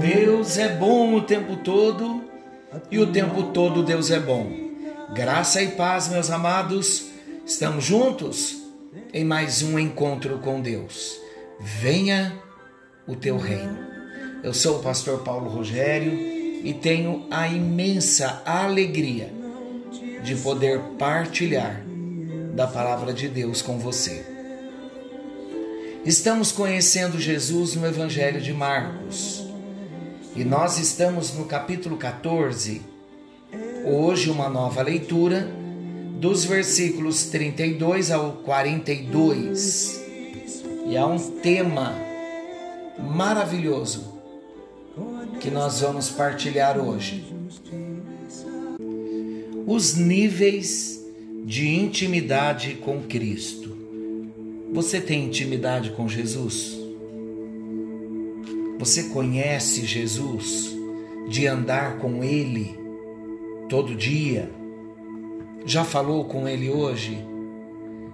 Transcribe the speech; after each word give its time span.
Deus 0.00 0.56
é 0.56 0.70
bom 0.70 1.16
o 1.16 1.20
tempo 1.20 1.56
todo 1.56 2.24
e 2.90 2.98
o 2.98 3.12
tempo 3.12 3.42
todo 3.52 3.82
Deus 3.82 4.10
é 4.10 4.18
bom. 4.18 4.50
Graça 5.12 5.60
e 5.60 5.72
paz, 5.72 6.08
meus 6.08 6.30
amados, 6.30 7.10
estamos 7.44 7.84
juntos 7.84 8.62
em 9.12 9.24
mais 9.24 9.62
um 9.62 9.78
encontro 9.78 10.38
com 10.38 10.62
Deus. 10.62 11.20
Venha 11.60 12.32
o 13.06 13.14
teu 13.14 13.36
reino. 13.36 13.76
Eu 14.42 14.54
sou 14.54 14.78
o 14.78 14.82
pastor 14.82 15.18
Paulo 15.18 15.50
Rogério 15.50 16.10
e 16.64 16.72
tenho 16.72 17.26
a 17.30 17.46
imensa 17.46 18.42
alegria 18.46 19.37
de 20.22 20.34
poder 20.36 20.80
partilhar 20.98 21.82
da 22.54 22.66
palavra 22.66 23.12
de 23.12 23.28
Deus 23.28 23.62
com 23.62 23.78
você. 23.78 24.24
Estamos 26.04 26.50
conhecendo 26.50 27.20
Jesus 27.20 27.74
no 27.74 27.86
Evangelho 27.86 28.40
de 28.40 28.52
Marcos 28.52 29.44
e 30.34 30.44
nós 30.44 30.78
estamos 30.78 31.34
no 31.34 31.44
capítulo 31.44 31.96
14. 31.96 32.82
Hoje, 33.84 34.30
uma 34.30 34.48
nova 34.48 34.82
leitura 34.82 35.48
dos 36.18 36.44
versículos 36.44 37.24
32 37.24 38.10
ao 38.10 38.32
42. 38.32 40.00
E 40.86 40.96
há 40.96 41.06
um 41.06 41.18
tema 41.18 41.94
maravilhoso 42.98 44.14
que 45.40 45.50
nós 45.50 45.80
vamos 45.80 46.10
partilhar 46.10 46.78
hoje. 46.78 47.32
Os 49.70 49.94
níveis 49.96 51.06
de 51.44 51.68
intimidade 51.68 52.76
com 52.76 53.02
Cristo. 53.02 53.76
Você 54.72 54.98
tem 54.98 55.26
intimidade 55.26 55.90
com 55.90 56.08
Jesus? 56.08 56.74
Você 58.78 59.10
conhece 59.10 59.84
Jesus 59.84 60.74
de 61.28 61.46
andar 61.46 61.98
com 61.98 62.24
Ele 62.24 62.78
todo 63.68 63.94
dia? 63.94 64.50
Já 65.66 65.84
falou 65.84 66.24
com 66.24 66.48
Ele 66.48 66.70
hoje? 66.70 67.22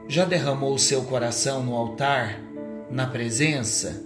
Já 0.09 0.25
derramou 0.25 0.75
o 0.75 0.79
seu 0.79 1.03
coração 1.03 1.63
no 1.63 1.77
altar, 1.77 2.43
na 2.91 3.07
presença? 3.07 4.05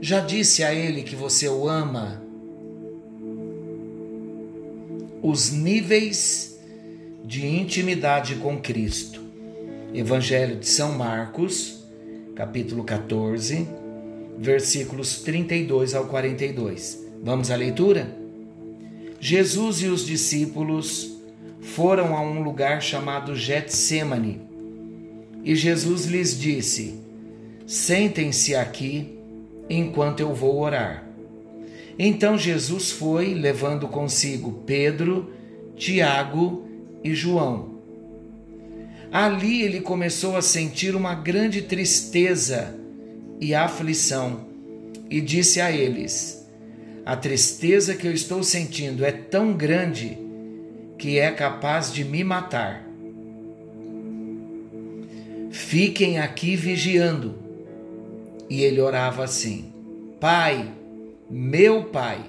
Já 0.00 0.20
disse 0.20 0.62
a 0.62 0.72
Ele 0.72 1.02
que 1.02 1.16
você 1.16 1.48
o 1.48 1.68
ama? 1.68 2.22
Os 5.20 5.50
níveis 5.50 6.51
de 7.24 7.46
intimidade 7.46 8.36
com 8.36 8.58
Cristo. 8.58 9.20
Evangelho 9.94 10.56
de 10.56 10.66
São 10.66 10.92
Marcos, 10.92 11.84
capítulo 12.34 12.82
14, 12.82 13.68
versículos 14.38 15.20
32 15.22 15.94
ao 15.94 16.06
42. 16.06 17.06
Vamos 17.22 17.50
à 17.50 17.56
leitura? 17.56 18.16
Jesus 19.20 19.82
e 19.82 19.86
os 19.86 20.04
discípulos 20.04 21.16
foram 21.60 22.16
a 22.16 22.20
um 22.20 22.42
lugar 22.42 22.82
chamado 22.82 23.36
Getsemane. 23.36 24.40
E 25.44 25.54
Jesus 25.54 26.06
lhes 26.06 26.38
disse: 26.38 26.98
Sentem-se 27.66 28.56
aqui 28.56 29.16
enquanto 29.70 30.20
eu 30.20 30.34
vou 30.34 30.60
orar. 30.60 31.06
Então 31.96 32.36
Jesus 32.36 32.90
foi, 32.90 33.34
levando 33.34 33.86
consigo 33.86 34.62
Pedro, 34.66 35.30
Tiago 35.76 36.71
e 37.02 37.14
João. 37.14 37.72
Ali 39.10 39.62
ele 39.62 39.80
começou 39.80 40.36
a 40.36 40.42
sentir 40.42 40.96
uma 40.96 41.14
grande 41.14 41.62
tristeza 41.62 42.74
e 43.40 43.54
aflição, 43.54 44.46
e 45.10 45.20
disse 45.20 45.60
a 45.60 45.70
eles: 45.70 46.46
A 47.04 47.14
tristeza 47.14 47.94
que 47.94 48.06
eu 48.06 48.12
estou 48.12 48.42
sentindo 48.42 49.04
é 49.04 49.12
tão 49.12 49.52
grande 49.52 50.16
que 50.96 51.18
é 51.18 51.30
capaz 51.30 51.92
de 51.92 52.04
me 52.04 52.24
matar. 52.24 52.86
Fiquem 55.50 56.18
aqui 56.18 56.56
vigiando. 56.56 57.34
E 58.48 58.62
ele 58.62 58.80
orava 58.80 59.24
assim: 59.24 59.72
Pai, 60.18 60.72
meu 61.28 61.84
Pai, 61.84 62.24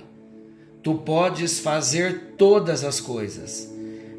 tu 0.81 0.95
podes 0.95 1.59
fazer 1.59 2.33
todas 2.37 2.83
as 2.83 2.99
coisas. 2.99 3.72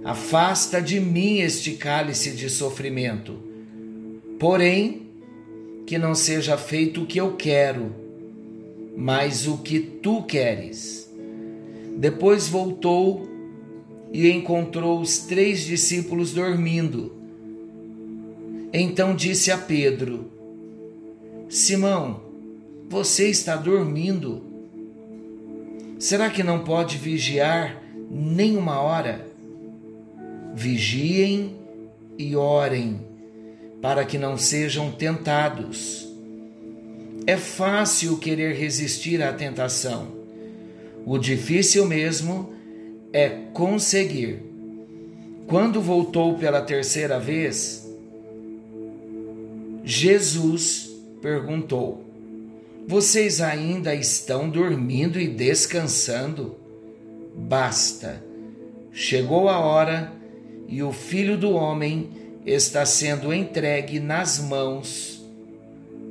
Afasta 0.04 0.82
de 0.82 1.00
mim 1.00 1.38
este 1.38 1.72
cálice 1.72 2.32
de 2.32 2.50
sofrimento. 2.50 3.38
Porém, 4.38 5.06
que 5.86 5.96
não 5.96 6.14
seja 6.14 6.58
feito 6.58 7.02
o 7.02 7.06
que 7.06 7.18
eu 7.18 7.32
quero, 7.36 7.90
mas 8.94 9.46
o 9.46 9.58
que 9.58 9.80
tu 9.80 10.22
queres. 10.22 11.10
Depois 11.96 12.48
voltou 12.48 13.26
e 14.12 14.30
encontrou 14.30 15.00
os 15.00 15.20
três 15.20 15.64
discípulos 15.64 16.32
dormindo. 16.32 17.12
Então 18.72 19.16
disse 19.16 19.50
a 19.50 19.56
Pedro: 19.56 20.30
Simão, 21.48 22.20
você 22.90 23.28
está 23.28 23.56
dormindo? 23.56 24.42
Será 25.98 26.28
que 26.28 26.42
não 26.42 26.62
pode 26.62 26.98
vigiar 26.98 27.82
nem 28.10 28.56
uma 28.56 28.80
hora? 28.80 29.33
Vigiem 30.54 31.56
e 32.16 32.36
orem, 32.36 33.00
para 33.82 34.04
que 34.04 34.16
não 34.16 34.38
sejam 34.38 34.92
tentados. 34.92 36.08
É 37.26 37.36
fácil 37.36 38.18
querer 38.18 38.54
resistir 38.54 39.20
à 39.20 39.32
tentação. 39.32 40.08
O 41.04 41.18
difícil 41.18 41.86
mesmo 41.86 42.52
é 43.12 43.28
conseguir. 43.52 44.42
Quando 45.48 45.80
voltou 45.80 46.38
pela 46.38 46.62
terceira 46.62 47.18
vez, 47.18 47.84
Jesus 49.84 50.90
perguntou: 51.20 52.04
Vocês 52.86 53.40
ainda 53.40 53.94
estão 53.94 54.48
dormindo 54.48 55.20
e 55.20 55.26
descansando? 55.26 56.54
Basta. 57.34 58.22
Chegou 58.92 59.48
a 59.48 59.58
hora 59.58 60.23
e 60.68 60.82
o 60.82 60.92
filho 60.92 61.36
do 61.36 61.52
homem 61.52 62.10
está 62.44 62.84
sendo 62.84 63.32
entregue 63.32 64.00
nas 64.00 64.38
mãos 64.38 65.24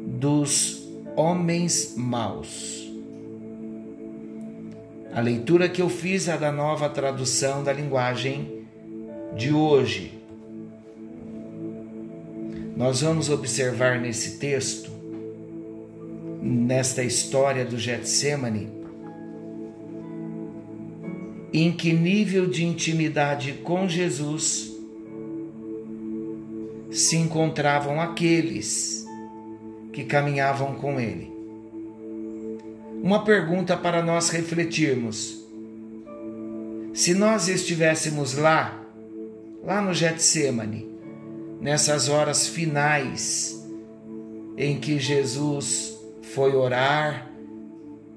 dos 0.06 0.84
homens 1.16 1.94
maus. 1.96 2.92
A 5.14 5.22
leitura 5.22 5.70
que 5.70 5.82
eu 5.82 5.90
fiz 5.90 6.28
é 6.28 6.38
da 6.38 6.52
nova 6.52 6.90
tradução 6.90 7.64
da 7.64 7.72
linguagem 7.72 8.66
de 9.36 9.54
hoje. 9.54 10.20
Nós 12.76 13.02
vamos 13.02 13.30
observar 13.30 14.02
nesse 14.02 14.40
texto, 14.40 14.90
nesta 16.42 17.04
história 17.04 17.64
do 17.64 17.78
Getsemane, 17.78 18.83
em 21.54 21.72
que 21.72 21.94
nível 21.94 22.48
de 22.48 22.66
intimidade 22.66 23.54
com 23.64 23.88
Jesus 23.88 24.76
se 26.90 27.16
encontravam 27.16 28.02
aqueles 28.02 29.06
que 29.92 30.04
caminhavam 30.04 30.74
com 30.74 31.00
ele. 31.00 31.32
Uma 33.04 33.24
pergunta 33.24 33.78
para 33.78 34.02
nós 34.02 34.30
refletirmos. 34.30 35.44
Se 36.94 37.14
nós 37.14 37.48
estivéssemos 37.48 38.36
lá, 38.36 38.82
lá 39.64 39.80
no 39.80 39.94
Getsemane, 39.94 40.90
nessas 41.62 42.10
horas 42.10 42.48
finais 42.48 43.64
em 44.58 44.80
que 44.80 44.98
Jesus 44.98 45.98
foi 46.22 46.56
orar, 46.56 47.30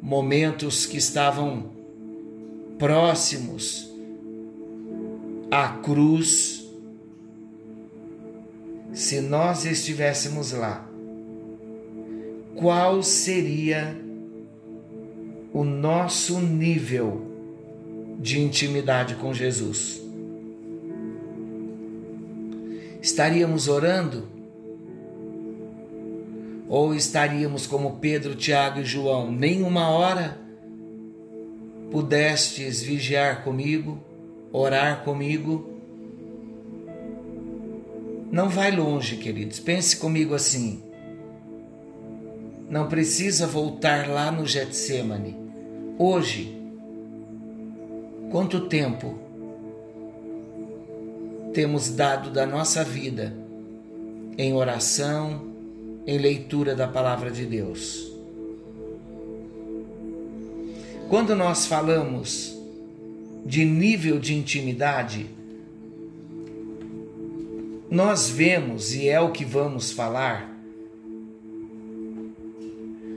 momentos 0.01 0.87
que 0.87 0.97
estavam 0.97 1.76
próximos 2.79 3.91
à 5.51 5.69
cruz, 5.69 6.65
se 8.93 9.21
nós 9.21 9.65
estivéssemos 9.65 10.53
lá, 10.53 10.87
qual 12.55 13.03
seria 13.03 13.97
o 15.53 15.65
nosso 15.65 16.41
nível 16.41 17.23
de 18.19 18.41
intimidade 18.41 19.15
com 19.17 19.33
Jesus? 19.33 20.03
Estaríamos 23.01 23.69
orando? 23.69 24.27
Ou 26.69 26.95
estaríamos 26.95 27.67
como 27.67 27.99
Pedro, 27.99 28.35
Tiago 28.35 28.81
e 28.81 28.85
João, 28.85 29.31
nem 29.31 29.63
uma 29.63 29.91
hora 29.91 30.46
pudestes 31.91 32.83
vigiar 32.83 33.45
comigo, 33.45 33.99
orar 34.53 35.05
comigo? 35.05 35.77
não 38.37 38.51
vai 38.51 38.71
longe, 38.71 39.17
queridos. 39.17 39.59
Pense 39.59 39.97
comigo 39.97 40.35
assim. 40.35 40.83
Não 42.69 42.87
precisa 42.87 43.47
voltar 43.47 44.09
lá 44.09 44.31
no 44.31 44.47
Getsemane. 44.47 45.35
Hoje, 45.99 46.55
quanto 48.31 48.69
tempo 48.69 49.19
temos 51.55 51.89
dado 51.89 52.31
da 52.31 52.45
nossa 52.45 52.85
vida 52.85 53.33
em 54.37 54.53
oração, 54.53 55.47
em 56.07 56.19
leitura 56.19 56.75
da 56.75 56.87
palavra 56.87 57.31
de 57.31 57.47
Deus? 57.47 58.16
Quando 61.09 61.37
nós 61.37 61.67
falamos 61.67 62.53
de 63.45 63.65
nível 63.65 64.19
de 64.19 64.35
intimidade, 64.35 65.31
nós 67.89 68.29
vemos, 68.29 68.93
e 68.93 69.09
é 69.09 69.21
o 69.21 69.31
que 69.31 69.45
vamos 69.45 69.93
falar, 69.93 70.53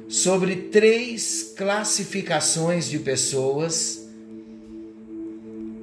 sobre 0.08 0.56
três 0.56 1.54
classificações 1.58 2.88
de 2.88 3.00
pessoas, 3.00 4.08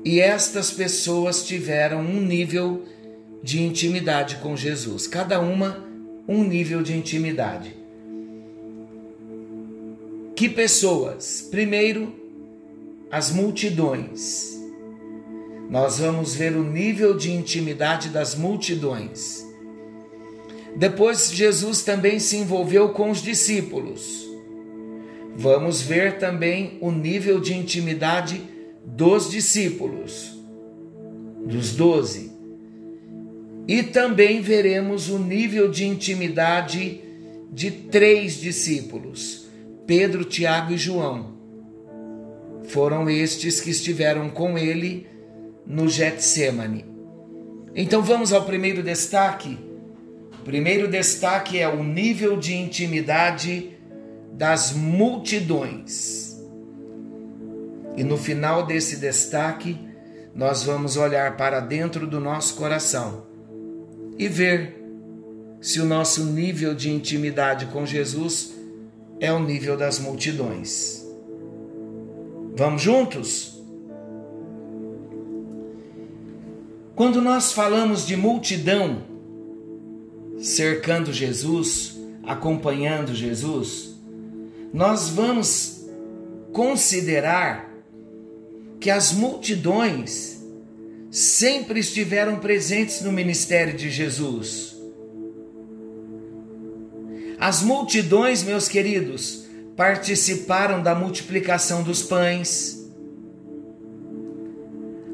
e 0.04 0.20
estas 0.20 0.70
pessoas 0.70 1.44
tiveram 1.44 2.00
um 2.02 2.20
nível 2.20 2.84
de 3.42 3.60
intimidade 3.60 4.36
com 4.36 4.56
Jesus, 4.56 5.08
cada 5.08 5.40
uma 5.40 5.84
um 6.28 6.44
nível 6.44 6.84
de 6.84 6.96
intimidade. 6.96 7.85
Que 10.36 10.50
pessoas? 10.50 11.48
Primeiro, 11.50 12.14
as 13.10 13.32
multidões. 13.32 14.54
Nós 15.70 15.98
vamos 15.98 16.34
ver 16.34 16.54
o 16.54 16.62
nível 16.62 17.16
de 17.16 17.32
intimidade 17.32 18.10
das 18.10 18.34
multidões. 18.34 19.46
Depois, 20.76 21.32
Jesus 21.32 21.82
também 21.82 22.18
se 22.18 22.36
envolveu 22.36 22.90
com 22.90 23.10
os 23.10 23.22
discípulos. 23.22 24.28
Vamos 25.34 25.80
ver 25.80 26.18
também 26.18 26.76
o 26.82 26.92
nível 26.92 27.40
de 27.40 27.54
intimidade 27.54 28.42
dos 28.84 29.30
discípulos, 29.30 30.38
dos 31.46 31.72
doze. 31.74 32.30
E 33.66 33.82
também 33.82 34.42
veremos 34.42 35.08
o 35.08 35.18
nível 35.18 35.70
de 35.70 35.86
intimidade 35.86 37.00
de 37.50 37.70
três 37.70 38.38
discípulos 38.38 39.45
Pedro, 39.86 40.24
Tiago 40.24 40.72
e 40.72 40.76
João. 40.76 41.36
Foram 42.64 43.08
estes 43.08 43.60
que 43.60 43.70
estiveram 43.70 44.28
com 44.28 44.58
ele 44.58 45.06
no 45.64 45.88
Getsemane. 45.88 46.84
Então 47.74 48.02
vamos 48.02 48.32
ao 48.32 48.44
primeiro 48.44 48.82
destaque. 48.82 49.56
O 50.40 50.44
primeiro 50.44 50.88
destaque 50.88 51.58
é 51.58 51.68
o 51.68 51.84
nível 51.84 52.36
de 52.36 52.54
intimidade 52.54 53.76
das 54.32 54.72
multidões. 54.72 56.36
E 57.96 58.02
no 58.02 58.16
final 58.16 58.66
desse 58.66 58.96
destaque, 58.96 59.78
nós 60.34 60.64
vamos 60.64 60.96
olhar 60.96 61.36
para 61.36 61.60
dentro 61.60 62.06
do 62.06 62.20
nosso 62.20 62.56
coração 62.56 63.26
e 64.18 64.26
ver 64.28 64.76
se 65.60 65.80
o 65.80 65.84
nosso 65.84 66.24
nível 66.24 66.74
de 66.74 66.90
intimidade 66.90 67.66
com 67.66 67.86
Jesus 67.86 68.55
é 69.20 69.32
o 69.32 69.40
nível 69.40 69.76
das 69.76 69.98
multidões. 69.98 71.04
Vamos 72.54 72.82
juntos? 72.82 73.56
Quando 76.94 77.20
nós 77.20 77.52
falamos 77.52 78.06
de 78.06 78.16
multidão 78.16 79.02
cercando 80.38 81.12
Jesus, 81.12 81.96
acompanhando 82.22 83.14
Jesus, 83.14 83.96
nós 84.72 85.08
vamos 85.08 85.86
considerar 86.52 87.70
que 88.80 88.90
as 88.90 89.12
multidões 89.12 90.42
sempre 91.10 91.80
estiveram 91.80 92.38
presentes 92.38 93.02
no 93.02 93.12
ministério 93.12 93.76
de 93.76 93.90
Jesus. 93.90 94.75
As 97.46 97.62
multidões, 97.62 98.42
meus 98.42 98.66
queridos, 98.66 99.46
participaram 99.76 100.82
da 100.82 100.96
multiplicação 100.96 101.84
dos 101.84 102.02
pães. 102.02 102.90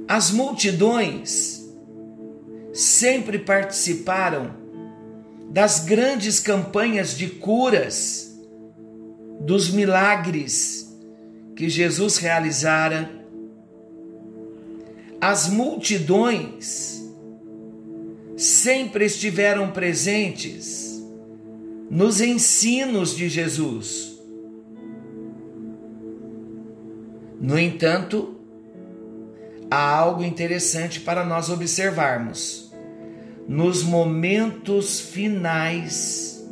As 0.08 0.31
multidões 0.31 1.62
sempre 2.73 3.38
participaram 3.38 4.55
das 5.50 5.81
grandes 5.81 6.40
campanhas 6.40 7.19
de 7.19 7.26
curas, 7.29 8.34
dos 9.38 9.69
milagres 9.69 10.90
que 11.55 11.69
Jesus 11.69 12.17
realizara. 12.17 13.11
As 15.20 15.50
multidões 15.50 16.99
sempre 18.38 19.05
estiveram 19.05 19.70
presentes 19.70 20.92
nos 21.93 22.23
ensinos 22.23 23.15
de 23.15 23.29
Jesus. 23.29 24.19
No 27.39 27.59
entanto, 27.59 28.35
há 29.71 29.99
algo 29.99 30.25
interessante 30.25 31.00
para 31.00 31.23
nós 31.23 31.50
observarmos. 31.50 32.73
Nos 33.47 33.83
momentos 33.83 35.00
finais 35.00 36.49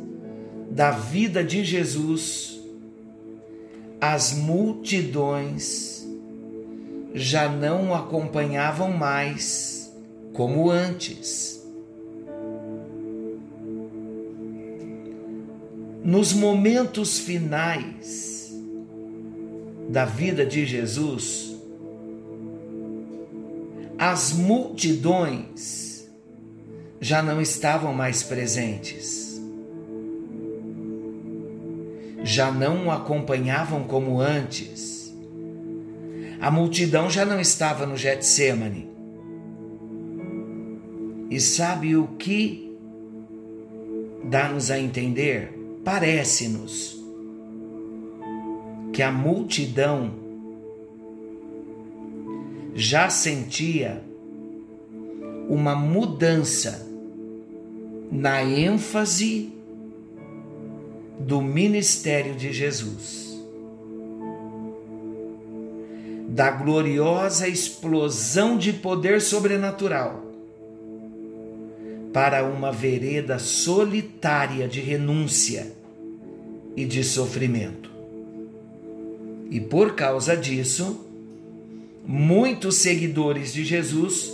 da 0.69 0.91
vida 0.91 1.43
de 1.43 1.65
Jesus, 1.65 2.61
as 3.99 4.33
multidões 4.33 6.07
já 7.15 7.49
não 7.49 7.89
o 7.89 7.95
acompanhavam 7.95 8.91
mais 8.91 9.91
como 10.33 10.69
antes. 10.69 11.60
Nos 16.03 16.33
momentos 16.33 17.19
finais 17.19 18.51
da 19.87 20.05
vida 20.05 20.45
de 20.45 20.65
Jesus, 20.65 21.55
as 23.97 24.33
multidões 24.33 26.09
já 26.99 27.21
não 27.21 27.39
estavam 27.39 27.93
mais 27.93 28.23
presentes, 28.23 29.39
já 32.23 32.51
não 32.51 32.87
o 32.87 32.91
acompanhavam 32.91 33.83
como 33.83 34.19
antes. 34.19 35.13
A 36.39 36.49
multidão 36.49 37.09
já 37.09 37.23
não 37.23 37.39
estava 37.39 37.85
no 37.85 37.95
Getsemane. 37.95 38.89
E 41.29 41.39
sabe 41.39 41.95
o 41.95 42.07
que 42.07 42.75
dá-nos 44.23 44.71
a 44.71 44.79
entender? 44.79 45.60
Parece-nos 45.83 47.01
que 48.93 49.01
a 49.01 49.11
multidão 49.11 50.13
já 52.75 53.09
sentia 53.09 54.03
uma 55.49 55.75
mudança 55.75 56.87
na 58.11 58.43
ênfase 58.43 59.51
do 61.19 61.41
ministério 61.41 62.35
de 62.35 62.53
Jesus, 62.53 63.41
da 66.29 66.51
gloriosa 66.51 67.47
explosão 67.47 68.57
de 68.57 68.71
poder 68.71 69.19
sobrenatural 69.19 70.30
para 72.13 72.43
uma 72.43 72.71
vereda 72.71 73.39
solitária 73.39 74.67
de 74.67 74.81
renúncia 74.81 75.71
e 76.75 76.85
de 76.85 77.03
sofrimento. 77.03 77.89
E 79.49 79.59
por 79.59 79.95
causa 79.95 80.35
disso, 80.35 81.05
muitos 82.05 82.75
seguidores 82.75 83.53
de 83.53 83.63
Jesus 83.63 84.31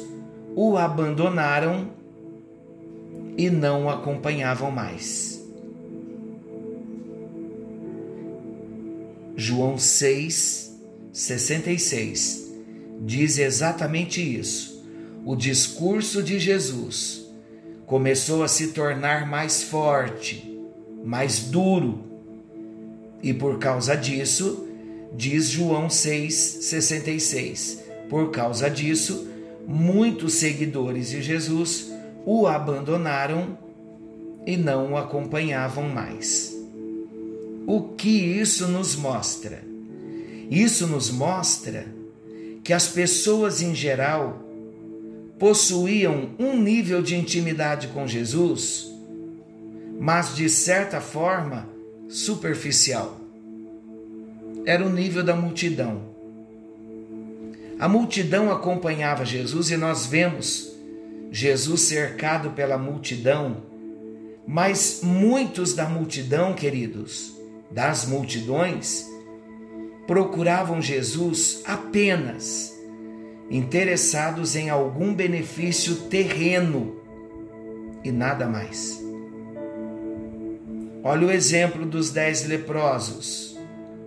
o 0.55 0.77
abandonaram 0.77 1.89
e 3.37 3.49
não 3.49 3.85
o 3.85 3.89
acompanhavam 3.89 4.71
mais. 4.71 5.45
João 9.35 9.77
6, 9.77 10.75
66 11.11 12.51
diz 13.01 13.37
exatamente 13.37 14.19
isso. 14.19 14.83
O 15.23 15.35
discurso 15.35 16.23
de 16.23 16.39
Jesus 16.39 17.26
começou 17.87 18.43
a 18.43 18.47
se 18.49 18.67
tornar 18.67 19.25
mais 19.25 19.63
forte, 19.63 20.61
mais 21.03 21.39
duro. 21.39 22.03
E 23.23 23.33
por 23.33 23.57
causa 23.57 23.95
disso, 23.95 24.67
diz 25.15 25.45
João 25.47 25.87
6,66, 25.87 27.79
por 28.09 28.29
causa 28.29 28.69
disso, 28.69 29.27
muitos 29.65 30.33
seguidores 30.33 31.09
de 31.09 31.21
Jesus 31.21 31.91
o 32.25 32.45
abandonaram 32.45 33.57
e 34.45 34.57
não 34.57 34.91
o 34.91 34.97
acompanhavam 34.97 35.87
mais. 35.87 36.53
O 37.65 37.81
que 37.95 38.09
isso 38.09 38.67
nos 38.67 38.97
mostra? 38.97 39.63
Isso 40.51 40.87
nos 40.87 41.09
mostra 41.09 41.87
que 42.63 42.73
as 42.73 42.87
pessoas 42.87 43.61
em 43.61 43.73
geral 43.73 44.46
possuíam 45.39 46.31
um 46.39 46.59
nível 46.59 47.01
de 47.01 47.15
intimidade 47.15 47.89
com 47.89 48.07
Jesus, 48.07 48.91
mas 49.99 50.35
de 50.35 50.49
certa 50.49 50.99
forma 50.99 51.67
superficial. 52.07 53.19
Era 54.65 54.85
o 54.85 54.89
nível 54.89 55.23
da 55.23 55.35
multidão. 55.35 56.01
A 57.79 57.87
multidão 57.87 58.51
acompanhava 58.51 59.23
Jesus 59.23 59.69
e 59.69 59.77
nós 59.77 60.05
vemos 60.05 60.75
Jesus 61.31 61.81
cercado 61.81 62.51
pela 62.51 62.77
multidão, 62.77 63.57
mas 64.47 65.01
muitos 65.03 65.73
da 65.73 65.87
multidão, 65.87 66.53
queridos, 66.53 67.33
das 67.69 68.05
multidões, 68.05 69.05
procuravam 70.07 70.81
Jesus 70.81 71.61
apenas 71.65 72.76
interessados 73.49 74.55
em 74.55 74.69
algum 74.69 75.13
benefício 75.13 75.95
terreno 76.09 76.97
e 78.03 78.11
nada 78.11 78.47
mais. 78.47 79.03
Olha 81.03 81.27
o 81.27 81.31
exemplo 81.31 81.85
dos 81.85 82.11
dez 82.11 82.45
leprosos. 82.45 83.57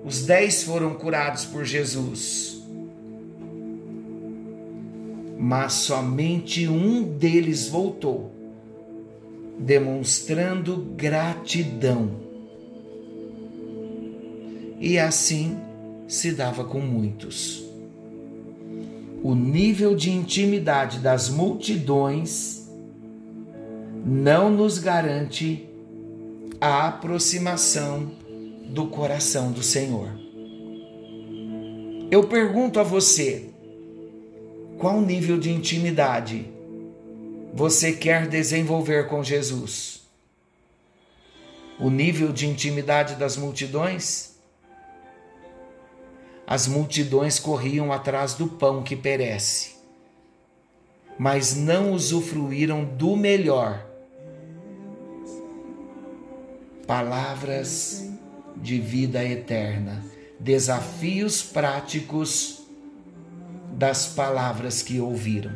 Os 0.05 0.25
dez 0.25 0.63
foram 0.63 0.95
curados 0.95 1.45
por 1.45 1.65
Jesus, 1.65 2.63
mas 5.39 5.75
somente 5.75 6.67
um 6.67 7.03
deles 7.03 7.69
voltou, 7.69 8.33
demonstrando 9.59 10.77
gratidão. 10.97 12.21
E 14.81 14.99
assim 14.99 15.59
se 16.09 16.33
dava 16.33 16.65
com 16.65 16.81
muitos. 16.81 17.70
O 19.23 19.35
nível 19.35 19.95
de 19.95 20.11
intimidade 20.11 20.99
das 20.99 21.29
multidões 21.29 22.67
não 24.05 24.51
nos 24.51 24.79
garante 24.79 25.69
a 26.59 26.89
aproximação 26.89 28.13
do 28.67 28.87
coração 28.87 29.53
do 29.53 29.63
Senhor. 29.63 30.09
Eu 32.11 32.25
pergunto 32.25 32.81
a 32.81 32.83
você: 32.83 33.51
qual 34.79 35.03
nível 35.03 35.39
de 35.39 35.51
intimidade 35.53 36.47
você 37.53 37.93
quer 37.93 38.27
desenvolver 38.27 39.07
com 39.07 39.23
Jesus? 39.23 40.01
O 41.79 41.91
nível 41.91 42.33
de 42.33 42.47
intimidade 42.47 43.17
das 43.17 43.37
multidões? 43.37 44.40
As 46.51 46.67
multidões 46.67 47.39
corriam 47.39 47.93
atrás 47.93 48.35
do 48.35 48.49
pão 48.49 48.83
que 48.83 48.97
perece, 48.97 49.77
mas 51.17 51.55
não 51.55 51.93
usufruíram 51.93 52.85
do 52.85 53.17
melhor. 53.17 53.87
Palavras 56.89 58.05
de 58.57 58.81
vida 58.81 59.25
eterna, 59.25 60.05
desafios 60.41 61.41
práticos 61.41 62.65
das 63.75 64.09
palavras 64.09 64.83
que 64.83 64.99
ouviram. 64.99 65.53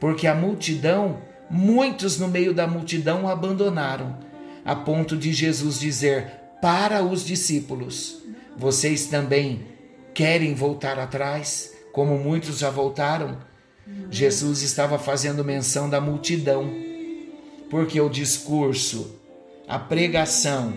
Porque 0.00 0.26
a 0.26 0.34
multidão, 0.34 1.22
muitos 1.48 2.18
no 2.18 2.26
meio 2.26 2.52
da 2.52 2.66
multidão 2.66 3.28
abandonaram, 3.28 4.18
a 4.64 4.74
ponto 4.74 5.16
de 5.16 5.32
Jesus 5.32 5.78
dizer 5.78 6.32
para 6.60 7.04
os 7.04 7.24
discípulos: 7.24 8.26
vocês 8.58 9.06
também 9.06 9.64
querem 10.12 10.52
voltar 10.52 10.98
atrás, 10.98 11.72
como 11.92 12.18
muitos 12.18 12.58
já 12.58 12.70
voltaram? 12.70 13.38
Jesus 14.10 14.62
estava 14.62 14.98
fazendo 14.98 15.44
menção 15.44 15.88
da 15.88 16.00
multidão, 16.00 16.68
porque 17.70 18.00
o 18.00 18.08
discurso, 18.08 19.16
a 19.68 19.78
pregação 19.78 20.76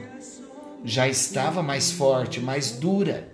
já 0.85 1.07
estava 1.07 1.63
mais 1.63 1.91
forte, 1.91 2.39
mais 2.39 2.71
dura. 2.71 3.27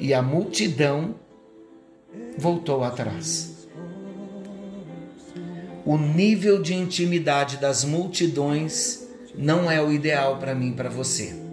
E 0.00 0.12
a 0.12 0.20
multidão 0.20 1.14
voltou 2.36 2.82
atrás. 2.82 3.68
O 5.86 5.96
nível 5.96 6.60
de 6.60 6.74
intimidade 6.74 7.56
das 7.56 7.84
multidões 7.84 9.06
não 9.34 9.70
é 9.70 9.80
o 9.80 9.92
ideal 9.92 10.38
para 10.38 10.54
mim, 10.54 10.72
para 10.72 10.88
você. 10.88 11.49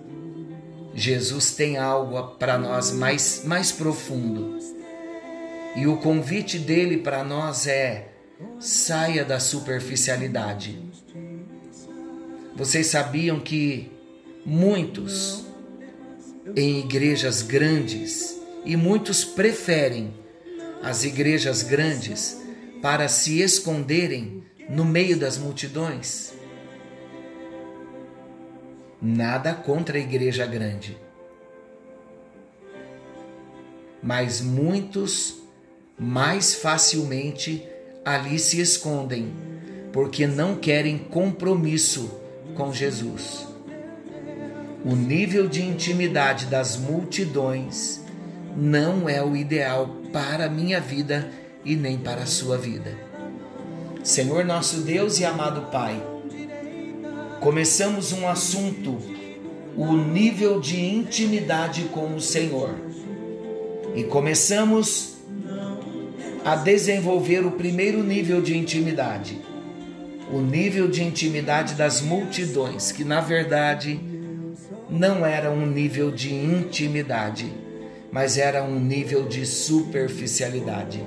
Jesus 0.99 1.51
tem 1.51 1.77
algo 1.77 2.19
para 2.39 2.57
nós 2.57 2.91
mais, 2.91 3.43
mais 3.45 3.71
profundo. 3.71 4.57
E 5.75 5.85
o 5.85 5.97
convite 5.97 6.57
dele 6.57 6.97
para 6.97 7.23
nós 7.23 7.67
é: 7.67 8.07
saia 8.59 9.23
da 9.23 9.39
superficialidade. 9.39 10.81
Vocês 12.55 12.87
sabiam 12.87 13.39
que 13.39 13.91
muitos 14.43 15.45
em 16.55 16.79
igrejas 16.79 17.43
grandes, 17.43 18.35
e 18.65 18.75
muitos 18.75 19.23
preferem 19.23 20.11
as 20.81 21.03
igrejas 21.03 21.61
grandes 21.61 22.41
para 22.81 23.07
se 23.07 23.39
esconderem 23.39 24.43
no 24.67 24.83
meio 24.83 25.15
das 25.15 25.37
multidões? 25.37 26.33
Nada 29.01 29.53
contra 29.53 29.97
a 29.97 30.01
igreja 30.01 30.45
grande. 30.45 30.97
Mas 34.01 34.41
muitos 34.41 35.35
mais 35.99 36.55
facilmente 36.55 37.63
ali 38.05 38.39
se 38.39 38.61
escondem, 38.61 39.33
porque 39.91 40.27
não 40.27 40.55
querem 40.55 40.97
compromisso 40.97 42.21
com 42.55 42.71
Jesus. 42.71 43.47
O 44.85 44.95
nível 44.95 45.47
de 45.47 45.61
intimidade 45.61 46.45
das 46.45 46.77
multidões 46.77 48.01
não 48.55 49.09
é 49.09 49.23
o 49.23 49.35
ideal 49.35 49.89
para 50.13 50.45
a 50.45 50.49
minha 50.49 50.79
vida 50.79 51.29
e 51.65 51.75
nem 51.75 51.97
para 51.97 52.23
a 52.23 52.27
sua 52.27 52.57
vida. 52.57 52.95
Senhor 54.03 54.45
nosso 54.45 54.81
Deus 54.81 55.19
e 55.19 55.25
amado 55.25 55.69
Pai, 55.69 56.01
começamos 57.39 58.11
um 58.13 58.27
assunto, 58.27 58.97
o 59.75 59.93
nível 59.93 60.59
de 60.59 60.79
intimidade 60.83 61.83
com 61.93 62.15
o 62.15 62.21
Senhor. 62.21 62.75
E 63.95 64.03
começamos 64.03 65.17
a 66.43 66.55
desenvolver 66.55 67.45
o 67.45 67.51
primeiro 67.51 68.03
nível 68.03 68.41
de 68.41 68.57
intimidade, 68.57 69.39
o 70.31 70.39
nível 70.39 70.87
de 70.87 71.03
intimidade 71.03 71.75
das 71.75 72.01
multidões, 72.01 72.91
que 72.91 73.03
na 73.03 73.21
verdade 73.21 73.99
não 74.89 75.25
era 75.25 75.51
um 75.51 75.65
nível 75.65 76.11
de 76.11 76.33
intimidade, 76.33 77.51
mas 78.11 78.37
era 78.37 78.63
um 78.63 78.79
nível 78.79 79.27
de 79.27 79.45
superficialidade. 79.45 81.03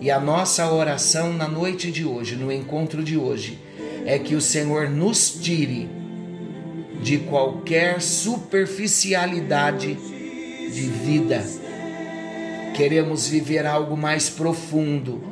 E 0.00 0.10
a 0.10 0.18
nossa 0.18 0.70
oração 0.72 1.32
na 1.32 1.48
noite 1.48 1.90
de 1.90 2.04
hoje, 2.04 2.34
no 2.34 2.50
encontro 2.52 3.02
de 3.02 3.16
hoje, 3.16 3.58
é 4.04 4.18
que 4.18 4.34
o 4.34 4.40
Senhor 4.40 4.88
nos 4.88 5.30
tire 5.30 5.88
de 7.02 7.18
qualquer 7.18 8.00
superficialidade 8.00 9.94
de 9.94 10.80
vida. 10.80 11.44
Queremos 12.74 13.28
viver 13.28 13.66
algo 13.66 13.96
mais 13.96 14.30
profundo, 14.30 15.22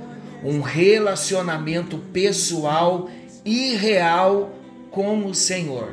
um 0.45 0.61
relacionamento 0.61 1.99
pessoal 2.13 3.09
e 3.45 3.75
real 3.75 4.53
com 4.91 5.25
o 5.27 5.35
Senhor. 5.35 5.91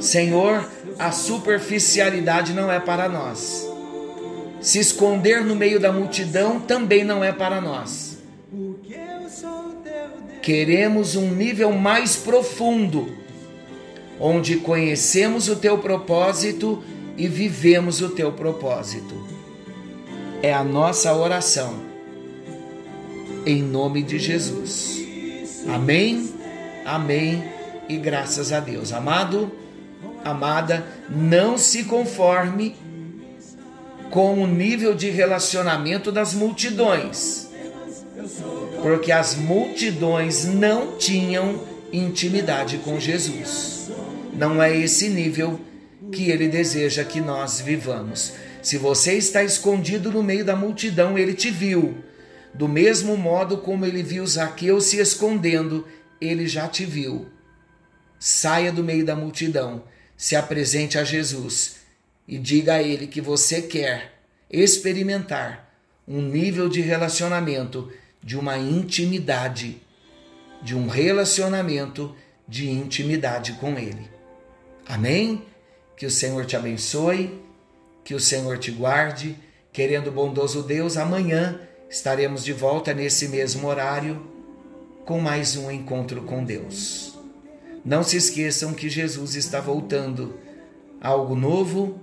Senhor, 0.00 0.68
a 0.98 1.12
superficialidade 1.12 2.52
não 2.52 2.70
é 2.70 2.78
para 2.80 3.08
nós. 3.08 3.68
Se 4.60 4.78
esconder 4.78 5.44
no 5.44 5.56
meio 5.56 5.80
da 5.80 5.90
multidão 5.92 6.60
também 6.60 7.02
não 7.02 7.24
é 7.24 7.32
para 7.32 7.60
nós. 7.60 8.09
Queremos 10.42 11.16
um 11.16 11.34
nível 11.34 11.72
mais 11.72 12.16
profundo, 12.16 13.14
onde 14.18 14.56
conhecemos 14.56 15.48
o 15.48 15.56
teu 15.56 15.78
propósito 15.78 16.82
e 17.16 17.28
vivemos 17.28 18.00
o 18.00 18.08
teu 18.10 18.32
propósito. 18.32 19.14
É 20.42 20.52
a 20.54 20.64
nossa 20.64 21.14
oração. 21.14 21.74
Em 23.44 23.62
nome 23.62 24.02
de 24.02 24.18
Jesus. 24.18 25.04
Amém, 25.68 26.32
amém 26.86 27.44
e 27.88 27.98
graças 27.98 28.50
a 28.50 28.60
Deus. 28.60 28.92
Amado, 28.92 29.52
amada, 30.24 30.86
não 31.08 31.58
se 31.58 31.84
conforme 31.84 32.76
com 34.10 34.42
o 34.42 34.46
nível 34.46 34.94
de 34.94 35.10
relacionamento 35.10 36.10
das 36.10 36.32
multidões 36.32 37.50
porque 38.82 39.12
as 39.12 39.34
multidões 39.34 40.44
não 40.44 40.96
tinham 40.96 41.64
intimidade 41.92 42.78
com 42.78 42.98
Jesus. 42.98 43.90
Não 44.32 44.62
é 44.62 44.76
esse 44.76 45.08
nível 45.08 45.60
que 46.12 46.30
ele 46.30 46.48
deseja 46.48 47.04
que 47.04 47.20
nós 47.20 47.60
vivamos. 47.60 48.32
Se 48.62 48.76
você 48.76 49.14
está 49.14 49.42
escondido 49.42 50.10
no 50.10 50.22
meio 50.22 50.44
da 50.44 50.56
multidão, 50.56 51.18
ele 51.18 51.34
te 51.34 51.50
viu. 51.50 51.96
Do 52.52 52.68
mesmo 52.68 53.16
modo 53.16 53.58
como 53.58 53.86
ele 53.86 54.02
viu 54.02 54.26
Zaqueu 54.26 54.80
se 54.80 54.98
escondendo, 54.98 55.86
ele 56.20 56.46
já 56.46 56.68
te 56.68 56.84
viu. 56.84 57.28
Saia 58.18 58.72
do 58.72 58.84
meio 58.84 59.04
da 59.04 59.16
multidão, 59.16 59.84
se 60.16 60.36
apresente 60.36 60.98
a 60.98 61.04
Jesus 61.04 61.76
e 62.28 62.38
diga 62.38 62.74
a 62.74 62.82
ele 62.82 63.06
que 63.06 63.20
você 63.20 63.62
quer 63.62 64.20
experimentar 64.50 65.70
um 66.06 66.20
nível 66.20 66.68
de 66.68 66.80
relacionamento, 66.80 67.90
de 68.22 68.36
uma 68.38 68.58
intimidade, 68.58 69.80
de 70.62 70.76
um 70.76 70.88
relacionamento 70.88 72.14
de 72.46 72.70
intimidade 72.70 73.54
com 73.54 73.78
ele. 73.78 74.10
Amém? 74.86 75.44
Que 75.96 76.06
o 76.06 76.10
Senhor 76.10 76.44
te 76.44 76.56
abençoe, 76.56 77.40
que 78.04 78.14
o 78.14 78.20
Senhor 78.20 78.58
te 78.58 78.70
guarde. 78.70 79.36
Querendo 79.72 80.10
bondoso 80.10 80.62
Deus, 80.62 80.96
amanhã 80.96 81.60
estaremos 81.88 82.44
de 82.44 82.52
volta 82.52 82.92
nesse 82.92 83.28
mesmo 83.28 83.68
horário 83.68 84.26
com 85.04 85.20
mais 85.20 85.56
um 85.56 85.70
encontro 85.70 86.22
com 86.22 86.44
Deus. 86.44 87.18
Não 87.84 88.02
se 88.02 88.16
esqueçam 88.16 88.74
que 88.74 88.88
Jesus 88.88 89.34
está 89.34 89.60
voltando. 89.60 90.38
Algo 91.00 91.34
novo 91.34 91.98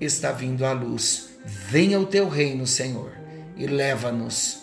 está 0.00 0.32
vindo 0.32 0.64
à 0.64 0.72
luz. 0.72 1.30
Venha 1.44 1.98
o 1.98 2.06
teu 2.06 2.28
reino, 2.28 2.66
Senhor, 2.66 3.12
e 3.56 3.66
leva-nos 3.66 4.59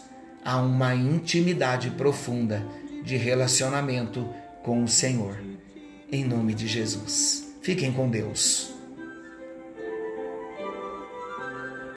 a 0.47 0.61
uma 0.61 0.95
intimidade 0.95 1.89
profunda 1.89 2.65
de 3.03 3.17
relacionamento 3.17 4.25
com 4.63 4.81
o 4.81 4.87
Senhor. 4.87 5.37
Em 6.09 6.23
nome 6.23 6.53
de 6.53 6.69
Jesus. 6.69 7.53
Fiquem 7.61 7.91
com 7.91 8.09
Deus. 8.09 8.76